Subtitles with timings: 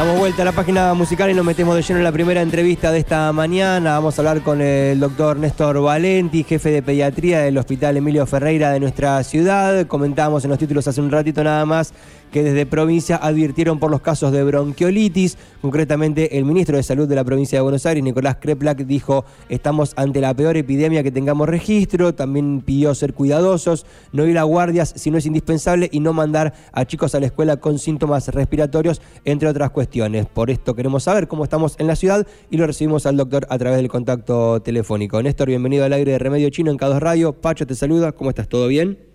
[0.00, 2.90] Damos vuelta a la página musical y nos metemos de lleno en la primera entrevista
[2.90, 3.92] de esta mañana.
[3.96, 8.70] Vamos a hablar con el doctor Néstor Valenti, jefe de pediatría del Hospital Emilio Ferreira
[8.70, 9.86] de nuestra ciudad.
[9.86, 11.92] Comentábamos en los títulos hace un ratito nada más
[12.30, 15.36] que desde provincia advirtieron por los casos de bronquiolitis.
[15.60, 19.92] Concretamente, el ministro de Salud de la provincia de Buenos Aires, Nicolás Kreplak, dijo, estamos
[19.96, 22.14] ante la peor epidemia que tengamos registro.
[22.14, 26.54] También pidió ser cuidadosos, no ir a guardias si no es indispensable y no mandar
[26.72, 30.26] a chicos a la escuela con síntomas respiratorios, entre otras cuestiones.
[30.26, 33.58] Por esto queremos saber cómo estamos en la ciudad y lo recibimos al doctor a
[33.58, 35.22] través del contacto telefónico.
[35.22, 37.32] Néstor, bienvenido al aire de Remedio Chino en K2 Radio.
[37.32, 38.48] Pacho te saluda, ¿cómo estás?
[38.48, 39.09] ¿Todo bien?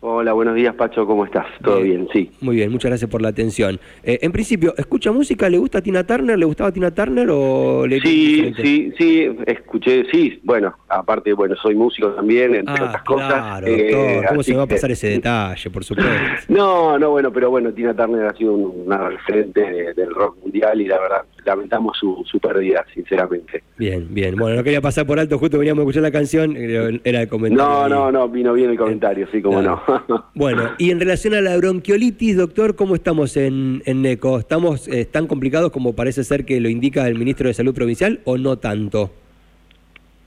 [0.00, 1.46] Hola, buenos días Pacho, ¿cómo estás?
[1.60, 2.08] ¿Todo bien?
[2.12, 2.30] Sí.
[2.40, 3.80] Muy bien, muchas gracias por la atención.
[4.04, 5.48] Eh, en principio, ¿escucha música?
[5.48, 6.38] ¿Le gusta Tina Turner?
[6.38, 11.74] ¿Le gustaba Tina Turner o le Sí, sí, sí, escuché, sí, bueno, aparte, bueno, soy
[11.74, 13.28] músico también, entre ah, otras cosas.
[13.28, 16.12] Claro, eh, ¿cómo se va a pasar ese detalle, por supuesto?
[16.48, 20.86] no, no, bueno, pero bueno, Tina Turner ha sido una referente del rock mundial y
[20.86, 23.62] la verdad, lamentamos su, su pérdida, sinceramente.
[23.76, 24.36] Bien, bien.
[24.36, 27.64] Bueno, no quería pasar por alto, justo veníamos a escuchar la canción, era el comentario.
[27.64, 29.82] No, no, no, vino bien el comentario, sí, como no.
[30.34, 34.38] bueno, y en relación a la bronquiolitis, doctor, ¿cómo estamos en, en NECO?
[34.38, 38.20] ¿Estamos eh, tan complicados como parece ser que lo indica el ministro de Salud Provincial
[38.24, 39.10] o no tanto?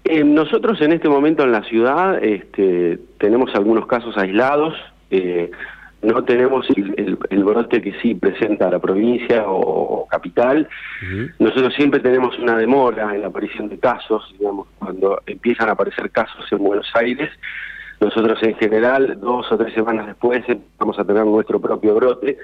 [0.03, 4.73] Eh, nosotros en este momento en la ciudad este, tenemos algunos casos aislados.
[5.09, 5.52] Eh,
[6.02, 10.67] no tenemos el, brote que sí presenta la provincia o, capital.
[11.39, 16.09] Nosotros siempre tenemos una demora en la aparición de casos, digamos, cuando empiezan a aparecer
[16.11, 17.29] casos en Buenos Aires.
[17.99, 20.44] Nosotros en general, dos o tres semanas después,
[20.79, 22.38] vamos a tener nuestro propio brote,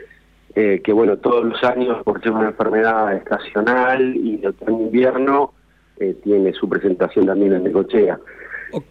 [0.56, 5.54] eh, que bueno, todos los años, por ser una enfermedad estacional y de otoño-invierno,
[6.00, 8.20] eh, tiene su presentación también en Necochea.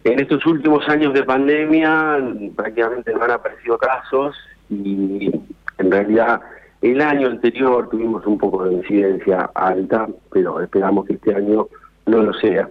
[0.03, 2.19] En estos últimos años de pandemia
[2.55, 4.35] prácticamente no han aparecido casos
[4.69, 5.31] y
[5.77, 6.41] en realidad
[6.81, 11.67] el año anterior tuvimos un poco de incidencia alta, pero esperamos que este año
[12.05, 12.69] no lo sea.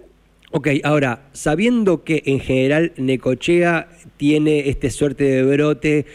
[0.51, 6.05] Ok, ahora, sabiendo que en general Necochea tiene este suerte de brote,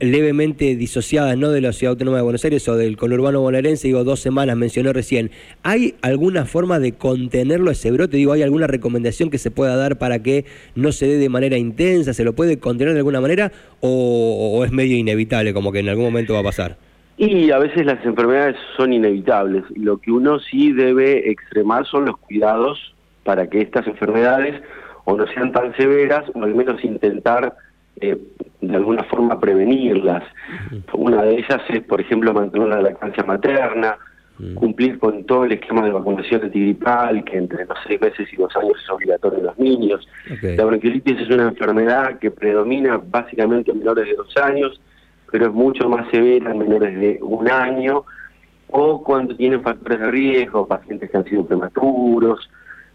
[0.00, 1.50] levemente disociadas ¿no?
[1.50, 4.92] de la Ciudad Autónoma de Buenos Aires o del conurbano bonaerense, digo, dos semanas mencionó
[4.92, 5.30] recién.
[5.62, 8.16] ¿Hay alguna forma de contenerlo ese brote?
[8.16, 10.44] Digo, ¿hay alguna recomendación que se pueda dar para que
[10.74, 12.12] no se dé de manera intensa?
[12.12, 16.04] ¿Se lo puede contener de alguna manera o, es medio inevitable, como que en algún
[16.06, 16.76] momento va a pasar?
[17.16, 19.64] Y a veces las enfermedades son inevitables.
[19.74, 24.62] Lo que uno sí debe extremar son los cuidados para que estas enfermedades
[25.04, 27.54] o no sean tan severas o al menos intentar
[28.00, 28.16] eh,
[28.60, 30.24] de alguna forma prevenirlas.
[30.92, 33.96] Una de ellas es, por ejemplo, mantener la lactancia materna,
[34.54, 38.54] cumplir con todo el esquema de vacunación antigripal, que entre los seis meses y dos
[38.56, 40.08] años es obligatorio en los niños.
[40.42, 44.80] La bronquiolitis es una enfermedad que predomina básicamente en menores de dos años,
[45.30, 48.04] pero es mucho más severa en menores de un año,
[48.68, 52.48] o cuando tienen factores de riesgo, pacientes que han sido prematuros,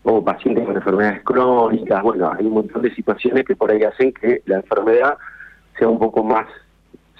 [0.03, 4.13] o pacientes con enfermedades crónicas, bueno, hay un montón de situaciones que por ahí hacen
[4.13, 5.17] que la enfermedad
[5.77, 6.47] sea un poco más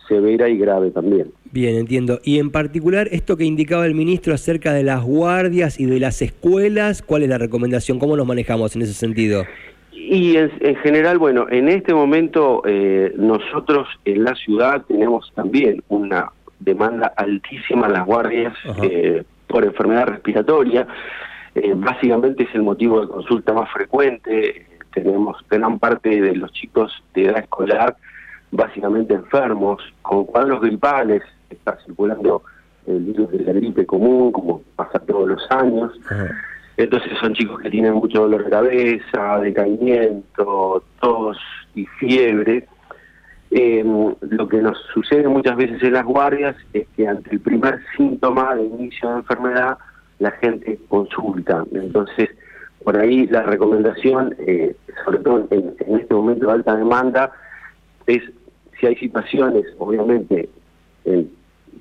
[0.08, 1.32] severa y grave también.
[1.52, 2.20] Bien, entiendo.
[2.24, 6.22] Y en particular, esto que indicaba el ministro acerca de las guardias y de las
[6.22, 8.00] escuelas, ¿cuál es la recomendación?
[8.00, 9.46] ¿Cómo nos manejamos en ese sentido?
[9.92, 16.32] Y en, general, bueno, en este momento eh, nosotros en la ciudad tenemos también una
[16.60, 20.88] demanda altísima en las guardias eh, por enfermedad respiratoria.
[21.56, 24.66] Eh, básicamente es el motivo de consulta más frecuente.
[24.94, 27.96] Tenemos gran parte de los chicos de edad escolar
[28.54, 32.44] básicamente enfermos, con cuadros gripales, está circulando
[32.86, 35.92] el virus de la gripe común, como pasa todos los años.
[36.78, 41.38] Entonces son chicos que tienen mucho dolor de cabeza, decaimiento, tos
[41.76, 42.68] y fiebre.
[43.52, 47.80] Em, lo que nos sucede muchas veces en las guardias es que ante el primer
[47.96, 49.78] síntoma de inicio de enfermedad,
[50.20, 51.64] la gente consulta.
[51.72, 52.30] Entonces,
[52.84, 54.76] por ahí la recomendación, eh,
[55.06, 57.32] sobre todo en, este momento de alta demanda,
[58.08, 58.24] es
[58.84, 60.50] si hay situaciones, obviamente,
[61.06, 61.32] en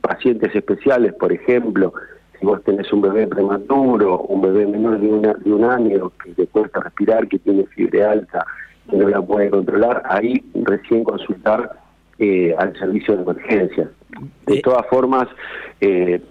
[0.01, 1.93] pacientes especiales, por ejemplo,
[2.39, 6.33] si vos tenés un bebé prematuro, un bebé menor de, una, de un año que
[6.37, 8.47] le cuesta respirar, que tiene fiebre alta,
[8.89, 11.73] que no la puede controlar, ahí recién consultar
[12.21, 13.91] eh, al servicio de emergencia.
[14.47, 15.27] De todas formas,
[15.81, 16.23] eh,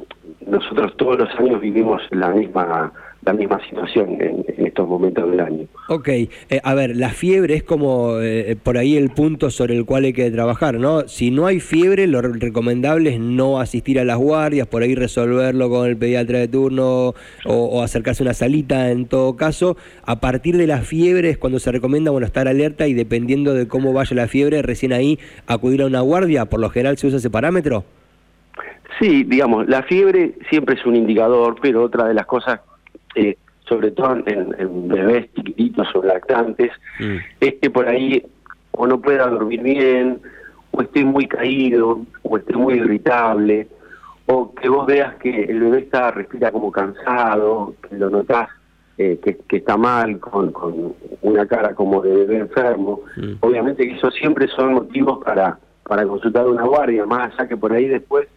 [0.48, 5.68] nosotros todos los años vivimos la misma la misma situación en, estos momentos del año.
[5.89, 6.29] Ok, eh,
[6.63, 10.13] a ver, la fiebre es como eh, por ahí el punto sobre el cual hay
[10.13, 11.07] que trabajar, ¿no?
[11.07, 15.69] Si no hay fiebre, lo recomendable es no asistir a las guardias, por ahí resolverlo
[15.69, 17.13] con el pediatra de turno
[17.45, 19.77] o, acercarse a una salita en todo caso.
[20.03, 23.68] A partir de la fiebre es cuando se recomienda, bueno, estar alerta y dependiendo de
[23.68, 27.18] cómo vaya la fiebre, recién ahí acudir a una guardia, por lo general se usa
[27.18, 27.83] ese parámetro.
[29.00, 32.62] Sí, digamos, la fiebre siempre es un indicador, pero otra de las cosas,
[33.16, 33.38] eh,
[33.68, 37.16] sobre todo en, bebés chiquititos o lactantes, mm.
[37.40, 38.24] es que por ahí
[38.72, 40.19] o no pueda dormir bien,
[40.72, 43.68] o esté muy caído, o esté muy irritable,
[44.25, 48.50] o que vos veas que el bebé está respira como cansado, que lo notás
[48.98, 53.02] eh, que, está mal, con, con, una cara como de bebé enfermo.
[53.18, 53.34] Mm.
[53.40, 57.74] Obviamente que eso siempre son motivos para, para consultar una guardia, más allá que por
[57.74, 58.28] ahí después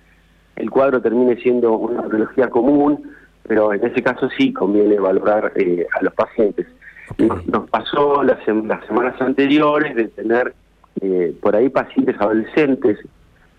[0.56, 3.13] el cuadro termine siendo una patología común,
[3.46, 6.66] pero en ese caso sí conviene valorar eh, a los pacientes.
[7.18, 10.54] Nos, pasó las, las, semanas anteriores de tener
[11.00, 12.98] eh, por ahí pacientes adolescentes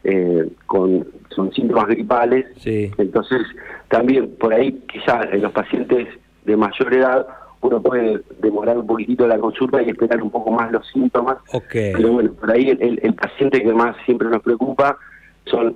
[0.04, 3.42] eh, con son síntomas gripales, entonces
[3.90, 6.08] también por ahí quizás en los pacientes
[6.46, 7.28] de mayor edad
[7.62, 11.38] uno puede demorar un poquitito la consulta y esperar un poco más los síntomas,
[11.72, 14.98] pero bueno, por ahí el paciente que más siempre nos preocupa
[15.46, 15.76] son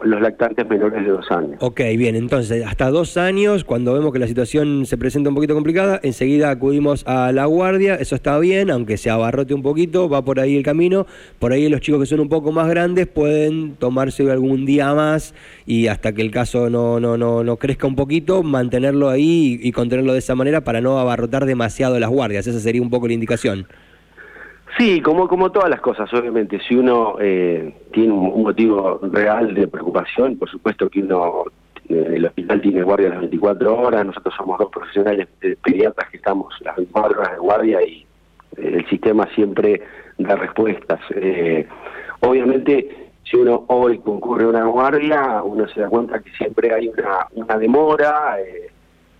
[0.00, 1.56] los lactantes menores de dos años.
[1.60, 5.54] Ok, bien, entonces hasta dos años, cuando vemos que la situación se presenta un poquito
[5.54, 10.24] complicada, enseguida acudimos a la guardia, eso está bien, aunque se abarrote un poquito, va
[10.24, 11.06] por ahí el camino,
[11.38, 15.34] por ahí los chicos que son un poco más grandes pueden tomarse algún día más
[15.66, 19.72] y hasta que el caso no, no, no, no crezca un poquito, mantenerlo ahí y
[19.72, 23.14] contenerlo de esa manera para no abarrotar demasiado las guardias, esa sería un poco la
[23.14, 23.66] indicación.
[24.78, 29.68] Sí, como, como todas las cosas, obviamente, si uno eh, tiene un, motivo real de
[29.68, 31.44] preocupación, por supuesto que uno,
[31.90, 35.28] eh, el hospital tiene guardia las 24 horas, nosotros somos dos profesionales
[35.62, 38.06] pediatras que estamos las 24 horas de guardia y
[38.56, 39.82] eh, el sistema siempre
[40.16, 41.00] da respuestas.
[42.20, 46.88] obviamente, si uno hoy concurre a una guardia, uno se da cuenta que siempre hay
[46.88, 48.36] una, una demora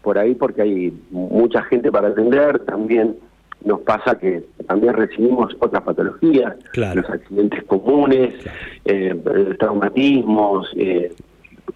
[0.01, 3.17] por ahí porque hay mucha gente para atender, también
[3.65, 8.35] nos pasa que también recibimos otras patologías, los accidentes comunes,
[8.85, 9.15] eh,
[9.59, 11.13] traumatismos, eh,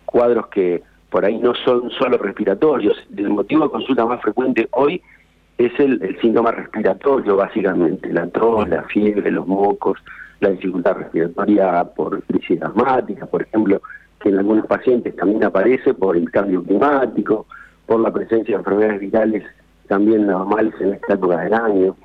[0.05, 2.97] cuadros que por ahí no son solo respiratorios.
[3.17, 5.01] El motivo de consulta más frecuente hoy
[5.59, 9.99] es el, síntoma respiratorio, básicamente, la tos, la fiebre, los mocos,
[10.41, 13.81] la dificultad respiratoria por crisis asmática, por ejemplo,
[14.21, 17.47] que en algunos pacientes también aparece por el cambio climático,
[17.87, 19.45] por la presencia de enfermedades virales
[19.87, 21.97] también normales en esta época del año.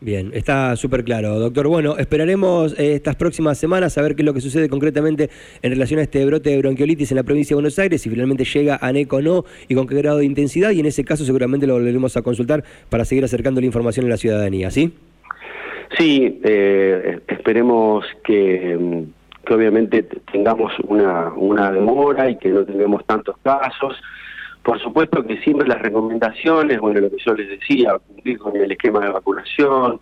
[0.00, 1.66] Bien, está súper claro, doctor.
[1.66, 5.28] Bueno, esperaremos eh, estas próximas semanas a ver qué es lo que sucede concretamente
[5.60, 8.44] en relación a este brote de bronquiolitis en la provincia de Buenos Aires, si finalmente
[8.44, 11.24] llega a NECO o no y con qué grado de intensidad, y en ese caso
[11.24, 14.92] seguramente lo volveremos a consultar para seguir acercando la información a la ciudadanía, ¿sí?
[15.98, 19.04] Sí, eh, esperemos que,
[19.44, 23.96] que, obviamente tengamos una, una demora y que no tengamos tantos casos.
[24.62, 28.70] Por supuesto que siempre las recomendaciones, bueno, lo que yo les decía, cumplir con el
[28.70, 30.00] esquema de vacunación,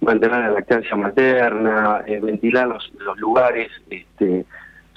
[0.00, 4.44] mantener la lactancia materna, eh, ventilar los, lugares, este,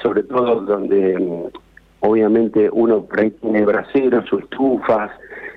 [0.01, 1.57] sobre todo donde mm,
[2.01, 5.11] obviamente uno por tiene braseros o estufas,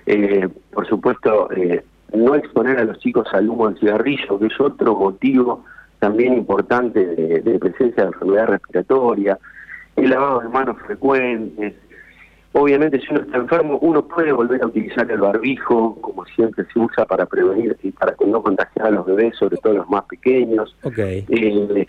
[0.07, 4.61] eh, por supuesto eh, no exponer a los chicos al humo del cigarrillo, que es
[4.61, 5.65] otro motivo
[5.99, 9.39] también importante de, de presencia de enfermedad respiratoria,
[9.97, 11.75] el lavado de manos frecuentes,
[12.53, 16.81] Obviamente, si uno está enfermo, uno puede volver a utilizar el barbijo, como siempre se
[16.81, 20.77] usa para prevenir y para no contagiar a los bebés, sobre todo los más pequeños.
[20.83, 21.25] Okay.
[21.29, 21.87] Eh,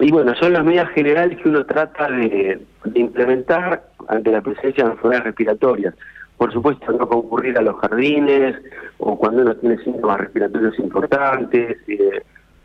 [0.00, 2.60] y bueno, son las medidas generales que uno trata de,
[2.94, 5.94] implementar ante la presencia de enfermedades respiratorias.
[6.38, 8.56] Por supuesto, no concurrir a los jardines
[8.98, 11.76] o cuando uno tiene síntomas respiratorios importantes.
[11.86, 12.22] Eh,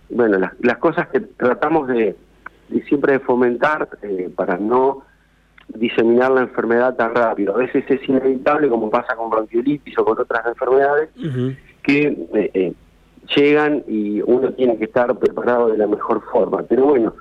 [0.09, 2.15] bueno, las, cosas que tratamos de,
[2.87, 5.03] siempre de fomentar eh, para no
[5.75, 7.55] diseminar la enfermedad tan rápido.
[7.55, 11.09] A veces es inevitable, como pasa con bronquiolitis o con otras enfermedades,
[11.83, 12.73] que eh, eh,
[13.35, 16.63] llegan y uno tiene que estar preparado de la mejor forma.
[16.63, 17.13] Pero bueno,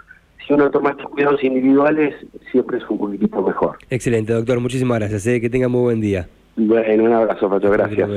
[0.46, 2.14] si uno toma estos cuidados individuales,
[2.50, 3.76] siempre es un poquitito mejor.
[3.90, 4.60] Excelente, doctor.
[4.60, 5.26] Muchísimas gracias.
[5.26, 5.40] Eh.
[5.40, 6.28] Que tenga muy buen día.
[6.58, 8.08] Bueno, un abrazo, Pacho, gracias.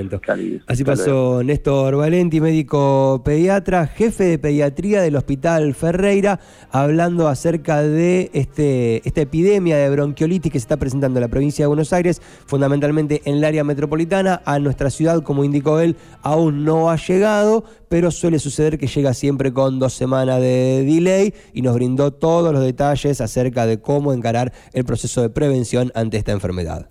[0.65, 6.39] Así pasó Néstor Valenti, médico pediatra, jefe de pediatría del Hospital Ferreira,
[6.71, 11.63] hablando acerca de este, esta epidemia de bronquiolitis que se está presentando en la provincia
[11.63, 14.41] de Buenos Aires, fundamentalmente en el área metropolitana.
[14.45, 19.13] A nuestra ciudad, como indicó él, aún no ha llegado, pero suele suceder que llega
[19.13, 24.13] siempre con dos semanas de delay y nos brindó todos los detalles acerca de cómo
[24.13, 26.89] encarar el proceso de prevención ante esta enfermedad.